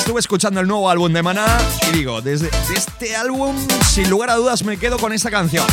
Estuve 0.00 0.20
escuchando 0.20 0.60
el 0.60 0.66
nuevo 0.66 0.88
álbum 0.88 1.12
de 1.12 1.22
Maná 1.22 1.46
y 1.88 1.98
digo, 1.98 2.22
desde 2.22 2.50
este 2.74 3.14
álbum, 3.14 3.54
sin 3.86 4.08
lugar 4.08 4.30
a 4.30 4.36
dudas, 4.36 4.64
me 4.64 4.78
quedo 4.78 4.98
con 4.98 5.12
esta 5.12 5.30
canción. 5.30 5.66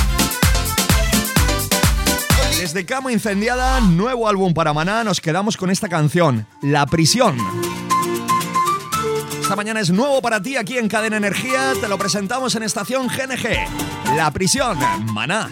Desde 2.59 2.85
Cama 2.85 3.13
Incendiada, 3.13 3.79
nuevo 3.79 4.27
álbum 4.27 4.53
para 4.53 4.73
Maná, 4.73 5.05
nos 5.05 5.21
quedamos 5.21 5.55
con 5.55 5.71
esta 5.71 5.87
canción, 5.87 6.45
La 6.61 6.85
Prisión. 6.85 7.37
Esta 9.41 9.55
mañana 9.55 9.79
es 9.79 9.91
nuevo 9.91 10.21
para 10.21 10.41
ti 10.41 10.57
aquí 10.57 10.77
en 10.77 10.89
Cadena 10.89 11.15
Energía, 11.15 11.73
te 11.79 11.87
lo 11.87 11.97
presentamos 11.97 12.53
en 12.55 12.63
estación 12.63 13.07
GNG, 13.07 14.15
La 14.17 14.29
Prisión, 14.31 14.77
Maná. 15.13 15.49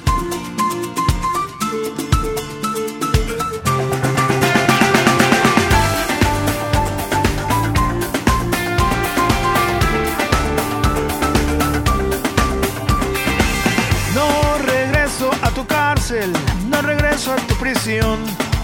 No 16.70 16.82
regreso 16.82 17.34
a 17.34 17.36
tu 17.36 17.56
prisión, 17.56 18.20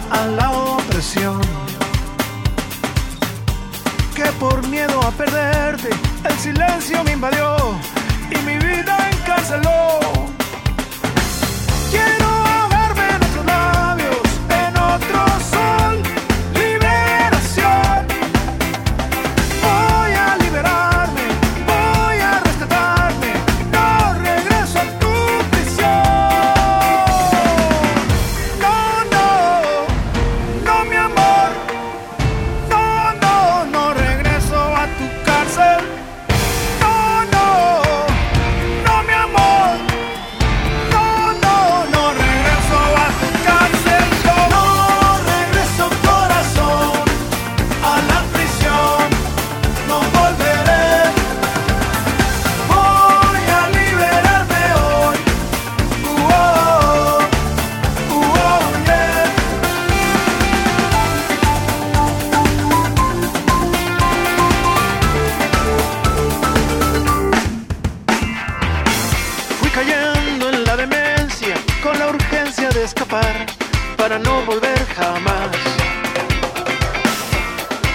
a 0.10 0.26
la 0.26 0.52
opresión. 0.52 1.42
Que 4.16 4.24
por 4.40 4.66
miedo 4.68 5.02
a 5.02 5.12
perderte, 5.12 5.90
el 6.24 6.38
silencio 6.40 7.04
me 7.04 7.12
invadió 7.14 7.58
y 8.30 8.38
mi 8.46 8.58
vida 8.58 8.98
encarceló. 9.10 9.21
Para 74.12 74.24
no 74.24 74.42
volver 74.42 74.86
jamás. 74.88 75.48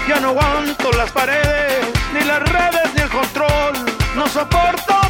Ya 0.07 0.19
no 0.19 0.29
aguanto 0.29 0.91
las 0.93 1.11
paredes, 1.11 1.85
ni 2.11 2.21
las 2.21 2.41
redes, 2.41 2.91
ni 2.95 3.01
el 3.01 3.09
control. 3.09 3.73
No 4.15 4.27
soporto 4.27 5.06